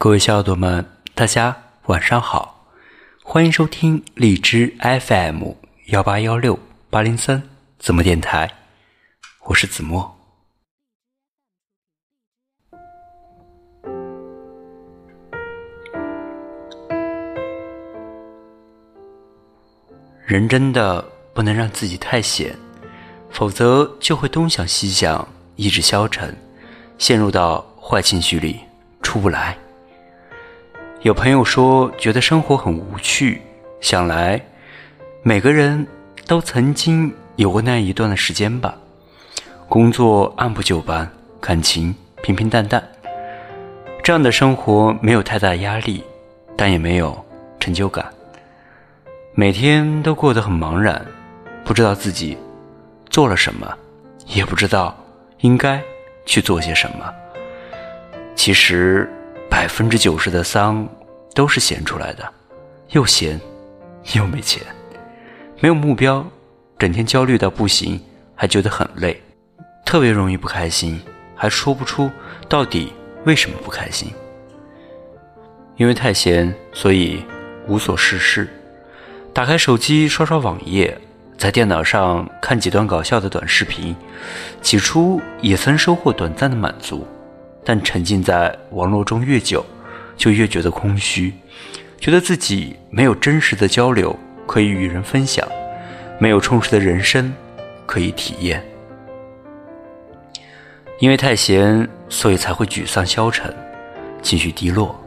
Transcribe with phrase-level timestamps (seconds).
[0.00, 2.68] 各位小耳朵们，大家晚上好，
[3.24, 5.54] 欢迎收听荔枝 FM
[5.86, 6.56] 幺八幺六
[6.88, 7.42] 八零三
[7.80, 8.48] 子墨电台，
[9.46, 10.16] 我是子墨。
[20.24, 21.04] 人真的
[21.34, 22.56] 不能让自己太闲，
[23.30, 25.26] 否则就会东想西想，
[25.56, 26.32] 意志消沉，
[26.98, 28.60] 陷入到坏情绪里
[29.02, 29.58] 出不来。
[31.02, 33.40] 有朋友说觉得生活很无趣，
[33.80, 34.40] 想来
[35.22, 35.86] 每个人
[36.26, 38.74] 都曾经有过那一段的时间吧。
[39.68, 41.08] 工作按部就班，
[41.40, 42.82] 感情平平淡淡，
[44.02, 46.02] 这样的生活没有太大压力，
[46.56, 47.16] 但也没有
[47.60, 48.04] 成就感。
[49.34, 51.00] 每天都过得很茫然，
[51.64, 52.36] 不知道自己
[53.08, 53.72] 做了什么，
[54.26, 54.96] 也不知道
[55.42, 55.80] 应该
[56.26, 57.08] 去做些什么。
[58.34, 59.08] 其实
[59.58, 60.88] 百分之九十的丧
[61.34, 62.32] 都是闲出来的，
[62.90, 63.40] 又闲
[64.14, 64.62] 又没钱，
[65.58, 66.24] 没有目标，
[66.78, 68.00] 整天焦虑到不行，
[68.36, 69.20] 还觉得很累，
[69.84, 71.00] 特别容易不开心，
[71.34, 72.08] 还说不出
[72.48, 72.92] 到底
[73.24, 74.12] 为什么不开心。
[75.76, 77.24] 因为太闲，所以
[77.66, 78.48] 无所事事。
[79.34, 80.96] 打开手机刷刷网页，
[81.36, 83.96] 在电脑上看几段搞笑的短视频，
[84.62, 87.04] 起初也曾收获短暂的满足，
[87.68, 89.62] 但沉浸在网络中越久，
[90.16, 91.34] 就越觉得空虚，
[92.00, 95.46] 觉得自己没有真实的交流可以与人分享，
[96.18, 97.30] 没有充实的人生
[97.84, 98.64] 可以体验。
[100.98, 103.54] 因为太闲，所以才会沮丧消沉，
[104.22, 104.98] 情绪低落。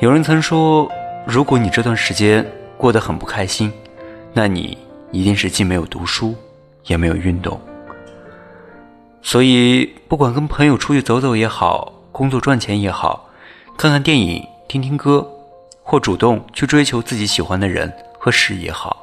[0.00, 0.90] 有人曾说。
[1.24, 2.44] 如果你这段时间
[2.76, 3.72] 过得很不开心，
[4.32, 4.76] 那你
[5.12, 6.34] 一定是既没有读书，
[6.86, 7.60] 也没有运动。
[9.32, 13.30] 所以，不管跟朋友出去走走也好，工作赚钱也好，
[13.78, 15.26] 看看电影、听听歌，
[15.82, 18.94] 或主动去追求自己喜欢的人和事也好，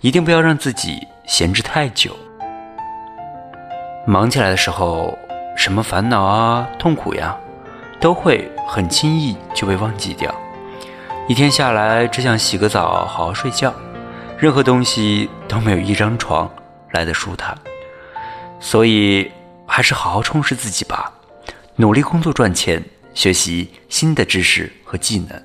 [0.00, 2.10] 一定不要让自己闲置太久。
[4.04, 5.16] 忙起来的时候，
[5.56, 7.36] 什么烦恼啊、痛苦呀，
[8.00, 10.34] 都会很轻易就被忘记掉。
[11.28, 13.72] 一天下来，只想洗个澡，好好睡觉，
[14.36, 16.50] 任何东西都没有一张床
[16.90, 17.56] 来的舒坦。
[18.58, 19.30] 所以，
[19.80, 21.10] 还是好好充实自己吧，
[21.76, 25.42] 努力工作赚钱，学习新的知识和技能。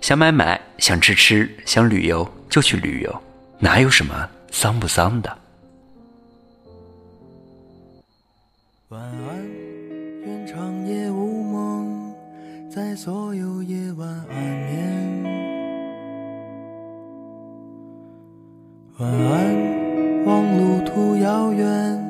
[0.00, 3.22] 想买买，想吃吃，想旅游就去旅游，
[3.58, 5.38] 哪有什么丧不丧的？
[8.88, 9.46] 晚安，
[10.24, 12.14] 愿长夜无梦，
[12.74, 15.22] 在所有夜晚安眠。
[18.96, 22.09] 晚安，望路途遥远，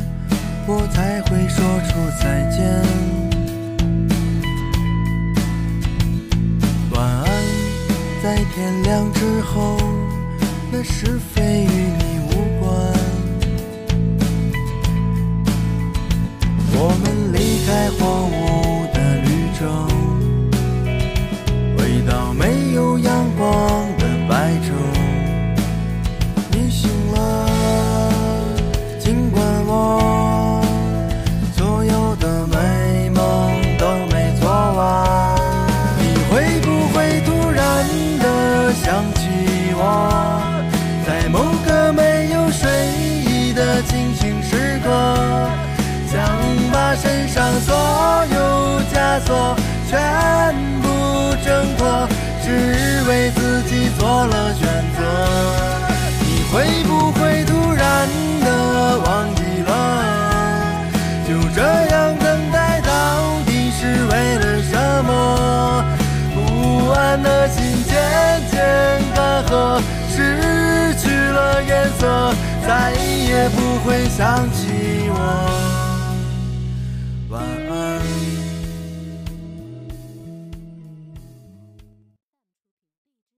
[0.67, 2.59] 我才会说出再见。
[6.91, 7.25] 晚安，
[8.23, 9.77] 在天亮之后，
[10.71, 11.67] 那是非
[72.65, 75.50] 再也不会想起我。